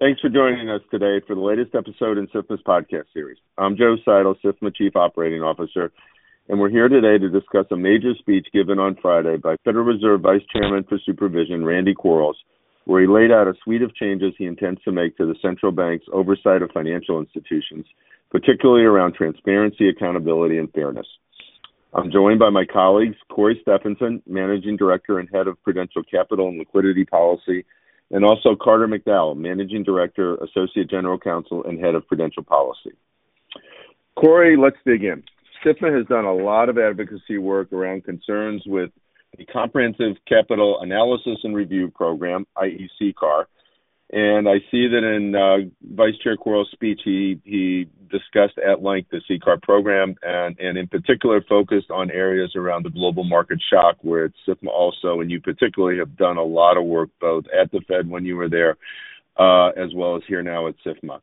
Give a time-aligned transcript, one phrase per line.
[0.00, 3.36] Thanks for joining us today for the latest episode in SIFMA's podcast series.
[3.58, 5.92] I'm Joe Seidel, SIFMA Chief Operating Officer,
[6.48, 10.22] and we're here today to discuss a major speech given on Friday by Federal Reserve
[10.22, 12.38] Vice Chairman for Supervision, Randy Quarles,
[12.86, 15.70] where he laid out a suite of changes he intends to make to the central
[15.70, 17.84] bank's oversight of financial institutions,
[18.30, 21.06] particularly around transparency, accountability, and fairness.
[21.92, 26.58] I'm joined by my colleagues, Corey Stephenson, Managing Director and Head of Prudential Capital and
[26.58, 27.66] Liquidity Policy,
[28.10, 32.92] and also Carter McDowell, Managing Director, Associate General Counsel, and Head of Prudential Policy.
[34.16, 35.22] Corey, let's dig in.
[35.64, 38.90] SIFMA has done a lot of advocacy work around concerns with
[39.36, 42.90] the Comprehensive Capital Analysis and Review Program, i.e.
[43.00, 43.44] CCAR,
[44.12, 49.10] and I see that in uh, Vice Chair Quarles' speech, he, he discussed at length
[49.10, 53.96] the CCAR program and, and in particular focused on areas around the global market shock,
[54.02, 57.70] where it's SIFMA also, and you particularly have done a lot of work both at
[57.70, 58.76] the Fed when you were there,
[59.38, 61.20] uh, as well as here now at SIFMA.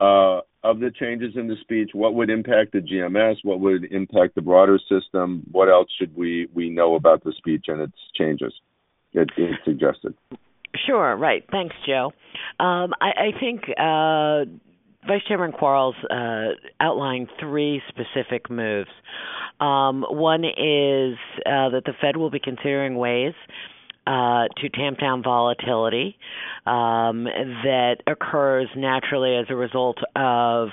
[0.00, 3.36] Uh, of the changes in the speech, what would impact the GMS?
[3.44, 5.44] What would impact the broader system?
[5.52, 8.52] What else should we, we know about the speech and its changes
[9.12, 10.14] it, it suggested?
[10.86, 11.44] Sure, right.
[11.50, 12.12] Thanks, Joe.
[12.58, 14.44] Um, I, I think uh,
[15.06, 16.48] Vice Chairman Quarles uh,
[16.80, 18.90] outlined three specific moves.
[19.60, 23.32] Um, one is uh, that the Fed will be considering ways
[24.06, 26.16] uh, to tamp down volatility
[26.64, 30.68] um, that occurs naturally as a result of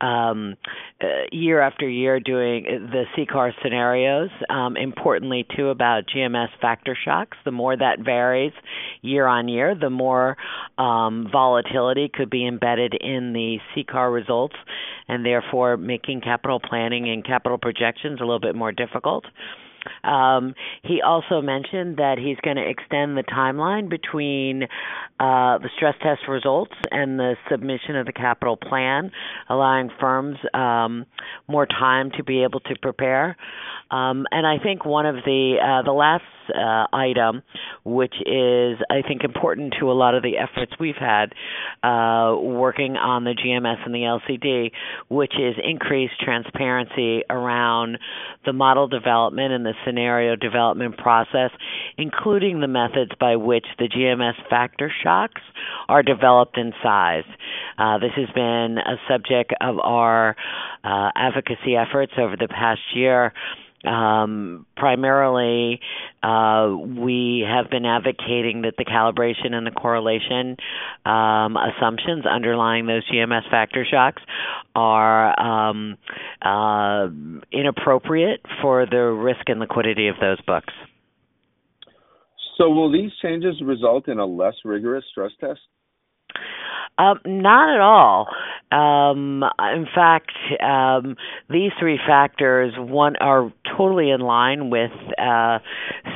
[0.00, 0.54] um,
[1.00, 4.30] uh, year after year doing the CCAR scenarios.
[4.48, 7.36] Um, importantly, too, about GMS factor shocks.
[7.44, 8.52] The more that varies
[9.02, 10.36] year on year, the more
[10.76, 14.56] um, volatility could be embedded in the CCAR results,
[15.08, 19.24] and therefore making capital planning and capital projections a little bit more difficult.
[20.04, 24.64] Um, he also mentioned that he's going to extend the timeline between
[25.20, 29.10] uh, the stress test results and the submission of the capital plan,
[29.48, 31.06] allowing firms um,
[31.46, 33.36] more time to be able to prepare.
[33.90, 36.22] Um, and I think one of the uh, the last
[36.54, 37.42] uh, item,
[37.84, 41.32] which is I think important to a lot of the efforts we've had
[41.82, 44.72] uh, working on the GMS and the LCD,
[45.08, 47.98] which is increased transparency around
[48.44, 51.50] the model development and the scenario development process,
[51.96, 55.42] including the methods by which the GMS factor shocks
[55.88, 57.28] are developed and sized.
[57.78, 60.36] Uh, this has been a subject of our
[60.84, 63.32] uh, advocacy efforts over the past year.
[63.84, 65.80] Um, primarily,
[66.22, 70.56] uh, we have been advocating that the calibration and the correlation
[71.06, 74.22] um, assumptions underlying those GMS factor shocks
[74.74, 75.96] are um,
[76.42, 77.08] uh,
[77.52, 80.74] inappropriate for the risk and liquidity of those books.
[82.56, 85.60] So, will these changes result in a less rigorous stress test?
[86.96, 88.28] Um, not at all.
[88.70, 89.44] Um,
[89.74, 91.16] in fact, um,
[91.48, 95.58] these three factors one are totally in line with uh,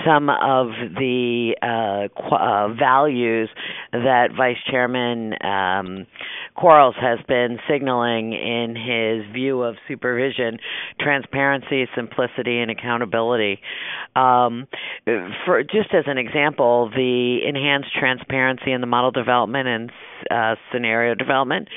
[0.05, 3.49] some of the uh, qu- uh, values
[3.93, 6.07] that Vice Chairman um,
[6.55, 10.59] Quarles has been signaling in his view of supervision:
[11.01, 13.61] transparency, simplicity, and accountability.
[14.15, 14.67] Um,
[15.47, 19.91] for just as an example, the enhanced transparency in the model development and
[20.31, 21.69] uh, scenario development.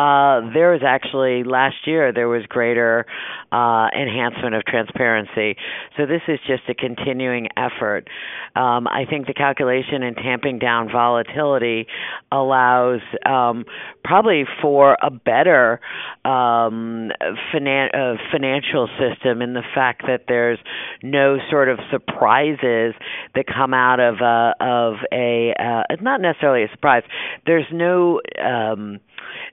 [0.00, 3.04] Uh, there was actually last year there was greater
[3.52, 5.58] uh, enhancement of transparency.
[5.98, 8.08] So this is just a continuing effort.
[8.56, 11.86] Um, I think the calculation and tamping down volatility
[12.32, 13.66] allows um,
[14.02, 15.80] probably for a better
[16.24, 17.10] um,
[17.52, 20.58] finan- uh, financial system in the fact that there's
[21.02, 22.94] no sort of surprises
[23.34, 27.02] that come out of a of a uh, not necessarily a surprise.
[27.44, 28.98] There's no um,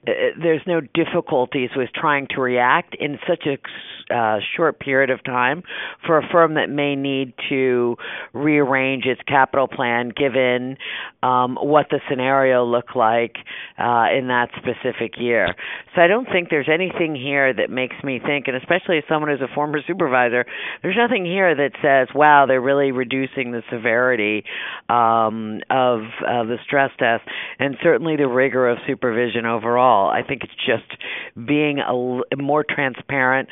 [0.06, 3.58] uh, there's no difficulties with trying to react in such a
[4.14, 5.62] uh, short period of time
[6.06, 7.96] for a firm that may need to
[8.32, 10.76] rearrange its capital plan given
[11.22, 13.36] um, what the scenario looked like
[13.78, 15.54] uh, in that specific year.
[15.94, 19.30] So I don't think there's anything here that makes me think, and especially as someone
[19.30, 20.46] who's a former supervisor,
[20.82, 24.44] there's nothing here that says, "Wow, they're really reducing the severity
[24.88, 27.24] um, of the stress test,"
[27.58, 29.87] and certainly the rigor of supervision overall.
[29.88, 31.78] I think it's just being
[32.36, 33.48] more transparent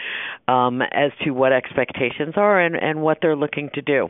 [0.48, 4.08] um, as to what expectations are and, and what they're looking to do.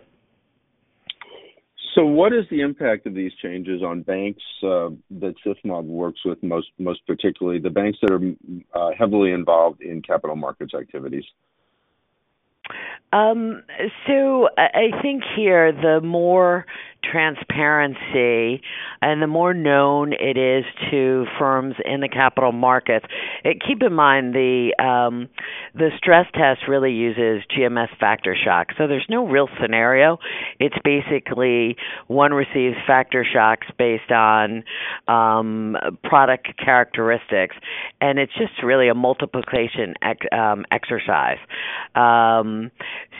[1.94, 6.42] So, what is the impact of these changes on banks uh, that SIFMA works with
[6.42, 8.20] most, most particularly the banks that are
[8.78, 11.24] uh, heavily involved in capital markets activities?
[13.12, 13.62] Um,
[14.06, 16.66] so I think here the more
[17.10, 18.62] transparency
[19.00, 23.06] and the more known it is to firms in the capital markets.
[23.44, 25.28] It, keep in mind the um,
[25.74, 30.18] the stress test really uses GMS factor shock, so there's no real scenario.
[30.58, 31.76] It's basically
[32.06, 34.64] one receives factor shocks based on
[35.08, 37.56] um, product characteristics,
[38.00, 41.38] and it's just really a multiplication ex- um, exercise.
[41.94, 42.55] Um,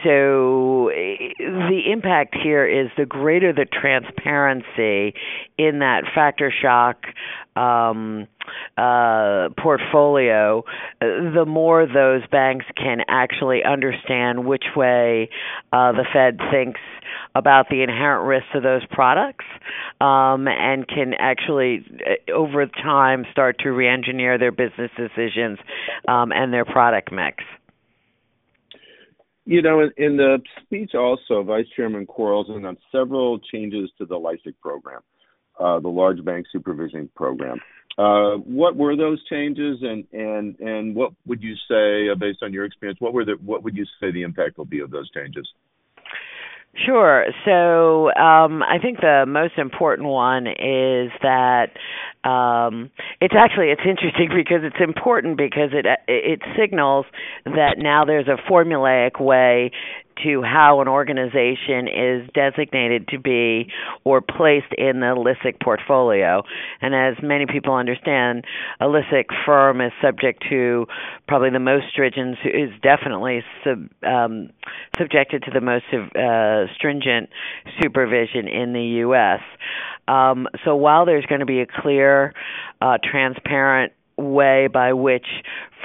[0.04, 5.14] so the impact here is the greater the transparency
[5.58, 7.04] in that factor shock
[7.56, 8.28] um,
[8.76, 10.62] uh, portfolio,
[11.00, 15.30] the more those banks can actually understand which way
[15.72, 16.80] uh, the Fed thinks
[17.34, 19.44] about the inherent risks of those products
[20.00, 25.58] um, and can actually, uh, over time, start to re engineer their business decisions
[26.08, 27.42] um, and their product mix.
[29.46, 34.16] You know, in, in the speech also, Vice Chairman Quarles announced several changes to the
[34.16, 35.02] LISCC program,
[35.58, 37.60] uh, the Large Bank Supervision Program.
[37.96, 42.52] Uh, what were those changes, and and and what would you say, uh, based on
[42.52, 45.08] your experience, what were the what would you say the impact will be of those
[45.12, 45.48] changes?
[46.84, 47.26] Sure.
[47.44, 51.70] So um, I think the most important one is that
[52.23, 52.90] um,
[53.20, 57.06] it's actually it's interesting because it's important because it it signals
[57.44, 59.70] that now there's a formulaic way
[60.24, 63.70] to how an organization is designated to be
[64.04, 66.42] or placed in the LISCC portfolio.
[66.80, 68.44] And as many people understand,
[68.80, 70.86] a LISCC firm is subject to
[71.28, 74.50] probably the most stringent, is definitely sub, um,
[74.98, 77.30] subjected to the most uh, stringent
[77.80, 79.40] supervision in the U.S.
[80.08, 82.32] Um, so while there's going to be a clear,
[82.80, 85.26] uh, transparent way by which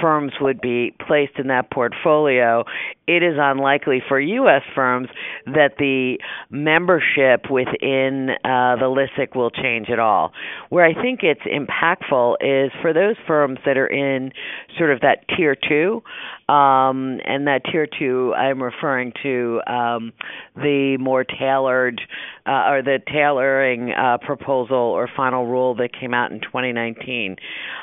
[0.00, 2.64] firms would be placed in that portfolio,
[3.06, 4.62] it is unlikely for U.S.
[4.74, 5.08] firms
[5.46, 6.18] that the
[6.50, 10.32] membership within uh, the LISCC will change at all.
[10.68, 14.32] Where I think it's impactful is for those firms that are in
[14.78, 16.02] sort of that tier two,
[16.48, 20.12] um, and that tier two, I'm referring to um,
[20.56, 22.00] the more tailored
[22.46, 27.36] uh, or the tailoring uh, proposal or final rule that came out in 2019.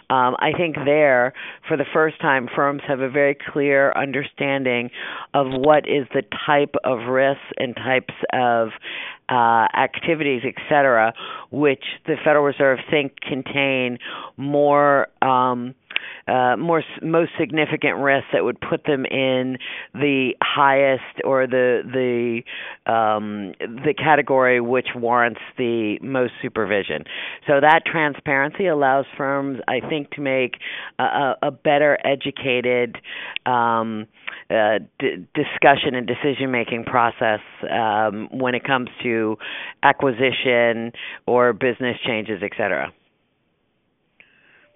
[0.10, 1.34] Um, I think there,
[1.68, 4.90] for the first time, firms have a very clear understanding
[5.34, 8.70] of what is the type of risks and types of
[9.30, 11.14] uh, activities, et cetera,
[11.52, 14.00] which the Federal Reserve think contain
[14.38, 15.76] more um,
[16.28, 19.58] uh, more most significant risks that would put them in
[19.94, 27.04] the highest or the the um, the category which warrants the most supervision.
[27.48, 30.56] So that transparency allows firms, I think, to make
[31.00, 32.98] a, a better educated
[33.46, 34.08] um,
[34.50, 37.40] uh, d- discussion and decision making process
[37.72, 39.38] um, when it comes to
[39.84, 40.92] acquisition
[41.26, 42.92] or business changes, et cetera.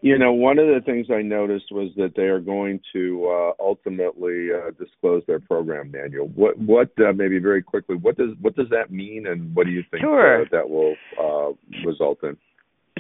[0.04, 3.64] You know, one of the things I noticed was that they are going to uh,
[3.64, 6.28] ultimately uh, disclose their program manual.
[6.28, 9.72] What, what, uh, maybe very quickly, what does what does that mean, and what do
[9.72, 10.42] you think sure.
[10.42, 11.54] Uh, that will uh,
[11.88, 12.36] result in?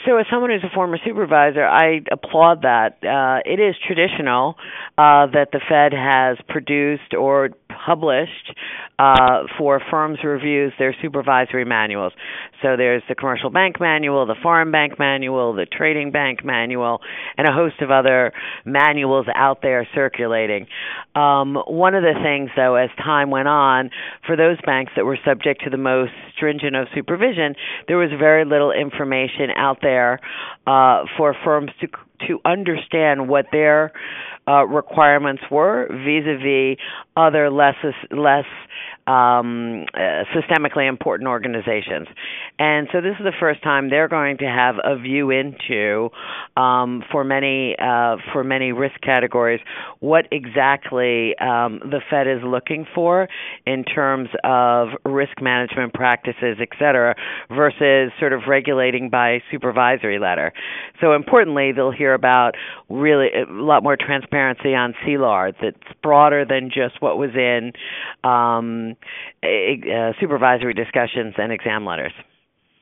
[0.06, 2.98] so as someone who's a former supervisor, I applaud that.
[3.04, 4.56] Uh, it is traditional
[4.98, 7.50] uh, that the Fed has produced or
[7.86, 8.54] published
[9.00, 12.14] uh, for firms' reviews their supervisory manuals.
[12.62, 17.02] So there's the commercial bank manual, the foreign bank manual, the trading bank manual,
[17.38, 18.32] and a host of other
[18.66, 20.68] manuals out there circulating.
[21.16, 23.90] Um, one of the things, though, as time went on,
[24.26, 27.56] for those banks that were subject to the most stringent of supervision,
[27.88, 30.20] there was very little information out there
[30.68, 31.88] uh, for firms to
[32.28, 33.92] to understand what their
[34.48, 36.78] uh, requirements were vis-a-vis
[37.16, 37.76] other less
[38.12, 38.46] less
[39.06, 42.08] um, uh, systemically important organizations.
[42.58, 46.10] And so this is the first time they're going to have a view into
[46.56, 49.60] um, for many uh, for many risk categories
[50.00, 53.28] what exactly um, the Fed is looking for
[53.66, 57.16] in terms of risk management practices, et cetera,
[57.50, 60.52] versus sort of regulating by supervisory letter.
[61.02, 62.56] So importantly, they'll hear about
[62.90, 67.74] really a lot more transparency on CLAR that's broader than just what was in
[68.24, 68.96] um,
[69.44, 72.14] uh, supervisory discussions and exam letters.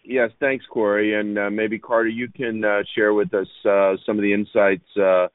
[0.04, 1.20] Yes, thanks, Corey.
[1.20, 4.86] And uh, maybe Carter, you can uh, share with us uh, some of the insights
[4.98, 5.28] uh,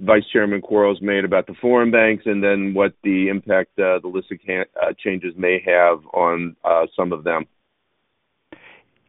[0.00, 4.08] Vice Chairman Quarles made about the foreign banks, and then what the impact uh, the
[4.08, 6.56] LISCC uh, changes may have on
[6.96, 7.46] some of them.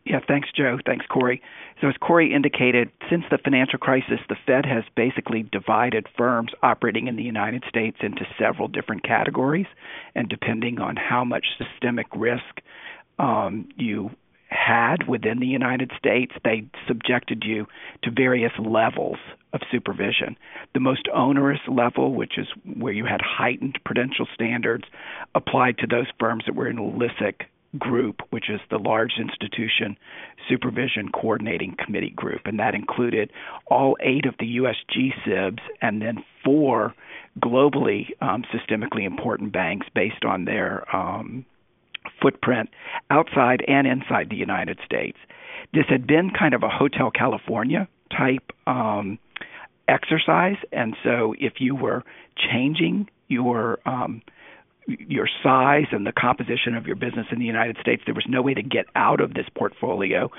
[0.06, 0.78] Yeah, thanks, Joe.
[0.86, 1.42] Thanks, Corey.
[1.82, 7.08] So, as Corey indicated, since the financial crisis, the Fed has basically divided firms operating
[7.08, 9.66] in the United States into several different categories.
[10.14, 12.62] And depending on how much systemic risk
[13.18, 14.12] um, you
[14.48, 17.66] had within the United States, they subjected you
[18.04, 19.18] to various levels
[19.54, 20.38] of supervision.
[20.76, 22.48] The most onerous level, which is
[22.78, 24.84] where you had heightened prudential standards,
[25.34, 27.42] applied to those firms that were in LISCC
[27.80, 29.98] group, which is the Large Institution
[30.50, 33.32] Supervision Coordinating Committee group, and that included
[33.68, 34.76] all eight of the U.S.
[34.90, 36.94] GSIBs and then four
[37.40, 41.46] globally um, systemically important banks based on their um,
[42.22, 42.70] footprint
[43.10, 45.18] outside and inside the United States.
[45.74, 49.20] This had been kind of a Hotel California type um,
[49.88, 52.04] exercise, and so if you were
[52.38, 54.22] changing your um,
[54.88, 58.42] your size and the composition of your business in the United States, there was no
[58.42, 60.30] way to get out of this portfolio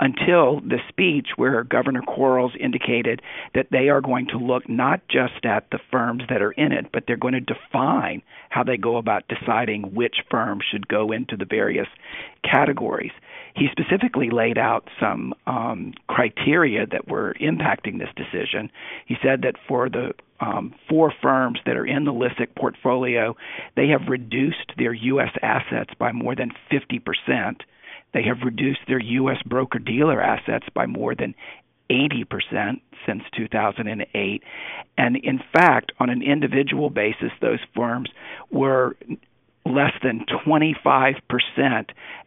[0.00, 3.20] until the speech where Governor Quarles indicated
[3.54, 6.86] that they are going to look not just at the firms that are in it,
[6.92, 11.36] but they're going to define how they go about deciding which firms should go into
[11.36, 11.88] the various
[12.44, 13.12] categories.
[13.54, 18.70] He specifically laid out some um, criteria that were impacting this decision.
[19.06, 23.36] He said that for the um, four firms that are in the LISCC portfolio,
[23.76, 25.32] they have reduced their U.S.
[25.42, 27.60] assets by more than 50%.
[28.12, 29.38] They have reduced their U.S.
[29.46, 31.34] broker dealer assets by more than
[31.90, 34.42] 80% since 2008.
[34.98, 38.10] And in fact, on an individual basis, those firms
[38.50, 38.96] were
[39.66, 41.16] less than 25%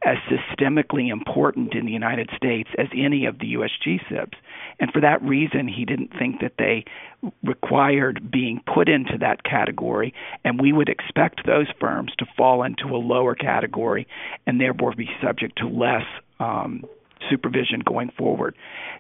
[0.03, 3.71] as systemically important in the United States as any of the U.S.
[3.85, 4.35] GSIBs.
[4.79, 6.85] And for that reason, he didn't think that they
[7.43, 12.95] required being put into that category, and we would expect those firms to fall into
[12.95, 14.07] a lower category
[14.45, 16.05] and therefore be subject to less
[16.39, 16.85] um,
[17.29, 18.55] supervision going forward.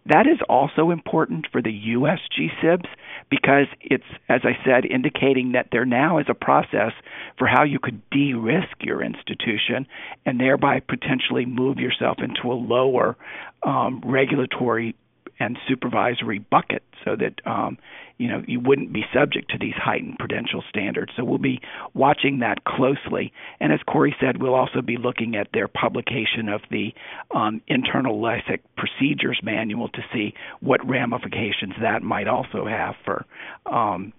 [0.05, 2.19] That is also important for the U.S.
[2.37, 2.87] GSIBs
[3.29, 6.93] because it's, as I said, indicating that there now is a process
[7.37, 9.87] for how you could de risk your institution
[10.25, 13.17] and thereby potentially move yourself into a lower
[13.63, 14.95] um, regulatory
[15.39, 17.77] and supervisory bucket so that um,
[18.17, 21.11] you know you wouldn't be subject to these heightened prudential standards.
[21.15, 21.61] So we'll be
[21.93, 23.31] watching that closely.
[23.59, 26.93] And as Corey said, we'll also be looking at their publication of the
[27.33, 33.25] um, internal LISCC procedures manual to see what ramifications that might also have for
[33.65, 34.13] um,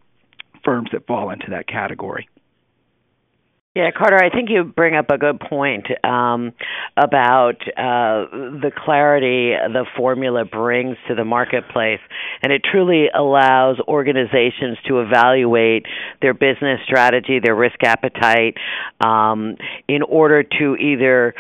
[0.64, 2.28] firms that fall into that category.
[3.72, 6.52] Yeah, Carter, I think you bring up a good point um,
[6.96, 8.26] about uh,
[8.58, 12.00] the clarity the formula brings to the marketplace.
[12.42, 15.86] And it truly allows organizations to evaluate
[16.20, 18.56] their business strategy, their risk appetite,
[19.00, 19.54] um,
[19.86, 21.34] in order to either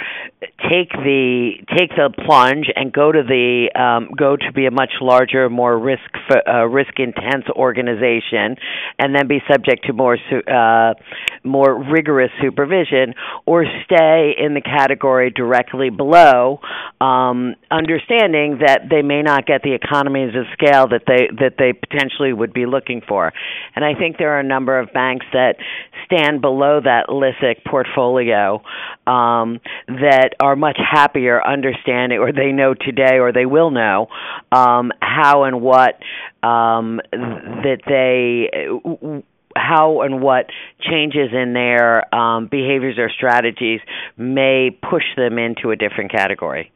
[0.70, 4.92] take the take the plunge and go to the um, go to be a much
[5.00, 6.08] larger, more risk
[6.46, 8.54] uh, risk intense organization,
[9.00, 10.94] and then be subject to more uh,
[11.42, 13.14] more rigorous rigorous supervision
[13.46, 16.60] or stay in the category directly below,
[17.00, 21.72] um, understanding that they may not get the economies of scale that they that they
[21.72, 23.32] potentially would be looking for.
[23.74, 25.56] And I think there are a number of banks that
[26.04, 28.62] stand below that LISCC portfolio
[29.06, 34.08] um, that are much happier understanding, or they know today, or they will know
[34.52, 35.94] um, how and what
[36.42, 39.22] um, that they
[39.60, 40.46] how and what
[40.80, 43.80] changes in their um, behaviors or strategies
[44.16, 46.72] may push them into a different category.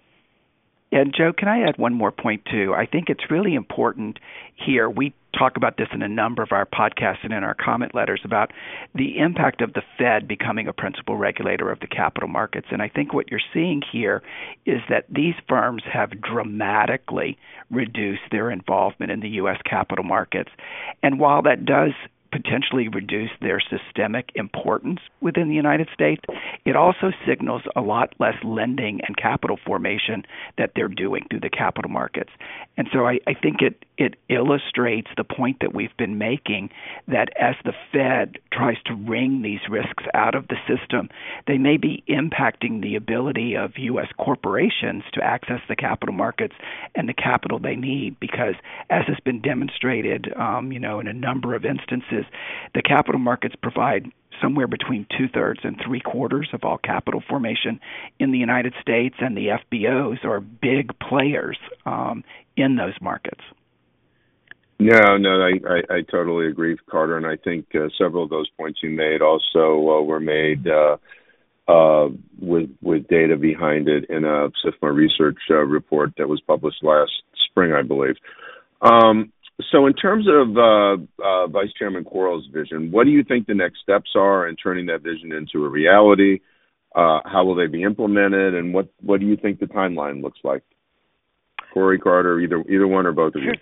[0.92, 2.72] And Joe, can I add one more point too?
[2.72, 4.20] I think it's really important
[4.54, 4.88] here.
[4.88, 8.20] We talk about this in a number of our podcasts and in our comment letters
[8.24, 8.52] about
[8.94, 12.68] the impact of the Fed becoming a principal regulator of the capital markets.
[12.70, 14.22] And I think what you're seeing here
[14.66, 17.38] is that these firms have dramatically
[17.70, 19.58] reduced their involvement in the U.S.
[19.68, 20.50] capital markets.
[21.02, 21.92] And while that does
[22.34, 26.20] potentially reduce their systemic importance within the United States,
[26.64, 30.24] it also signals a lot less lending and capital formation
[30.58, 32.30] that they're doing through the capital markets.
[32.76, 36.70] And so I, I think it, it illustrates the point that we've been making
[37.06, 41.10] that as the Fed tries to wring these risks out of the system,
[41.46, 44.08] they may be impacting the ability of U.S.
[44.18, 46.54] corporations to access the capital markets
[46.96, 48.54] and the capital they need because,
[48.90, 52.32] as has been demonstrated, um, you know, in a number of instances, is
[52.74, 54.10] the capital markets provide
[54.42, 57.80] somewhere between two thirds and three quarters of all capital formation
[58.18, 62.24] in the United States, and the FBOs are big players um,
[62.56, 63.40] in those markets.
[64.78, 68.50] No, no, I, I, I totally agree, Carter, and I think uh, several of those
[68.58, 70.96] points you made also uh, were made uh,
[71.68, 72.08] uh,
[72.40, 77.12] with with data behind it in a SIFMA research uh, report that was published last
[77.48, 78.16] spring, I believe.
[78.82, 79.32] Um,
[79.70, 83.54] so, in terms of uh, uh, Vice Chairman Quarles' vision, what do you think the
[83.54, 86.40] next steps are in turning that vision into a reality?
[86.94, 90.38] Uh, how will they be implemented, and what what do you think the timeline looks
[90.42, 90.62] like?
[91.72, 93.52] Corey Carter, either either one or both of you.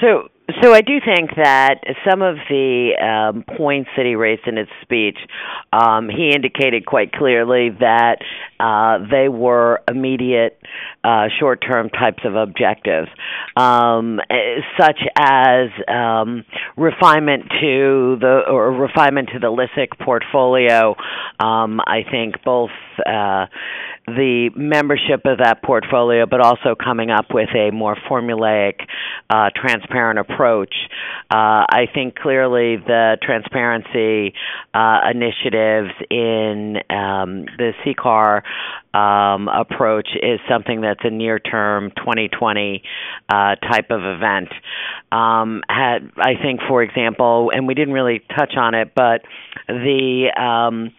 [0.00, 0.28] So,
[0.62, 4.68] so I do think that some of the um, points that he raised in his
[4.82, 5.18] speech,
[5.72, 8.18] um, he indicated quite clearly that
[8.58, 10.60] uh, they were immediate,
[11.04, 13.08] uh, short-term types of objectives,
[13.56, 14.20] um,
[14.78, 16.44] such as um,
[16.76, 20.94] refinement to the or refinement to the LISCC portfolio.
[21.38, 22.70] Um, I think both.
[23.06, 23.46] Uh,
[24.06, 28.80] the membership of that portfolio, but also coming up with a more formulaic,
[29.30, 30.74] uh, transparent approach.
[31.30, 34.34] Uh, I think clearly the transparency
[34.74, 38.42] uh, initiatives in um, the CCAR
[38.92, 42.82] um, approach is something that's a near term 2020
[43.28, 44.48] uh, type of event.
[45.12, 49.22] Um, had, I think, for example, and we didn't really touch on it, but
[49.68, 50.92] the um,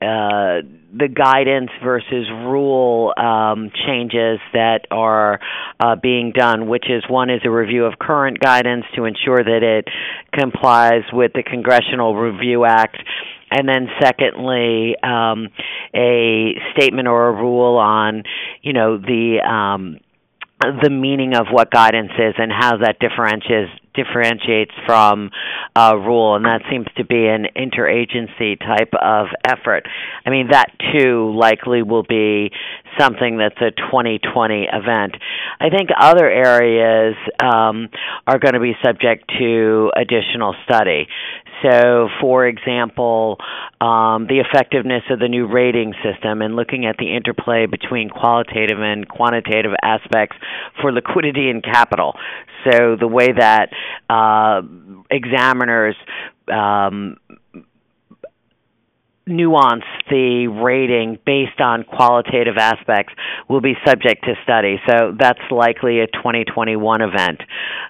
[0.00, 5.40] the guidance versus rule um, changes that are
[5.80, 9.62] uh, being done, which is one is a review of current guidance to ensure that
[9.62, 9.88] it
[10.32, 12.96] complies with the Congressional Review Act.
[13.50, 15.48] And then secondly um,
[15.94, 18.24] a statement or a rule on
[18.60, 19.98] you know the um,
[20.60, 25.30] the meaning of what guidance is and how that differentiates differentiates from
[25.74, 29.86] a rule, and that seems to be an interagency type of effort.
[30.24, 32.50] I mean, that too likely will be
[32.98, 35.16] something that's a 2020 event.
[35.60, 37.88] I think other areas um,
[38.26, 41.08] are going to be subject to additional study.
[41.62, 43.38] So, for example,
[43.80, 48.78] um, the effectiveness of the new rating system and looking at the interplay between qualitative
[48.80, 50.36] and quantitative aspects
[50.80, 52.14] for liquidity and capital.
[52.64, 53.70] So, the way that
[54.08, 54.62] uh,
[55.10, 55.96] examiners
[56.52, 57.16] um,
[59.28, 63.12] nuance the rating based on qualitative aspects
[63.48, 64.76] will be subject to study.
[64.88, 67.40] So that's likely a 2021 event.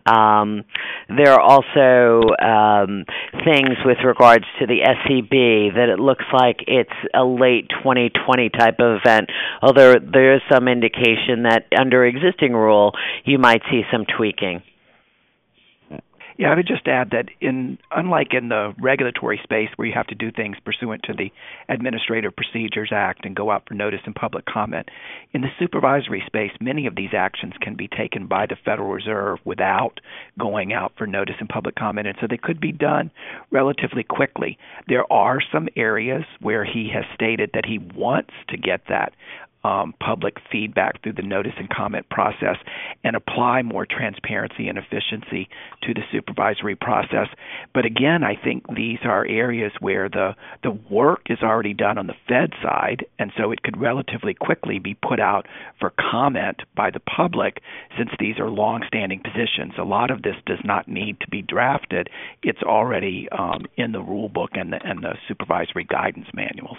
[0.06, 0.64] Um,
[1.08, 3.04] there are also um,
[3.44, 8.76] things with regards to the SCB that it looks like it's a late 2020 type
[8.80, 9.30] of event,
[9.62, 12.92] although there is some indication that under existing rule
[13.24, 14.62] you might see some tweaking.
[16.38, 20.06] Yeah, I would just add that in unlike in the regulatory space where you have
[20.06, 21.32] to do things pursuant to the
[21.68, 24.88] Administrative Procedures Act and go out for notice and public comment,
[25.32, 29.40] in the supervisory space many of these actions can be taken by the Federal Reserve
[29.44, 29.98] without
[30.38, 33.10] going out for notice and public comment and so they could be done
[33.50, 34.58] relatively quickly.
[34.86, 39.12] There are some areas where he has stated that he wants to get that
[39.64, 42.56] um, public feedback through the notice and comment process
[43.04, 45.48] and apply more transparency and efficiency
[46.38, 47.28] supervisory process.
[47.74, 52.06] But again, I think these are areas where the the work is already done on
[52.06, 55.46] the Fed side, and so it could relatively quickly be put out
[55.80, 57.60] for comment by the public
[57.96, 59.74] since these are long-standing positions.
[59.78, 62.08] A lot of this does not need to be drafted;
[62.42, 66.78] it's already um, in the rule book and the, and the supervisory guidance manuals.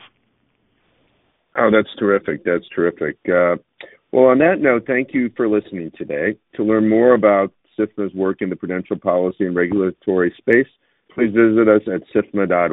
[1.56, 2.44] Oh, that's terrific.
[2.46, 3.18] That's terrific.
[3.28, 3.58] Uh,
[4.12, 6.38] well, on that note, thank you for listening today.
[6.56, 10.68] To learn more about SIFMA's work in the prudential policy and regulatory space,
[11.14, 12.72] please visit us at SIFMA.org.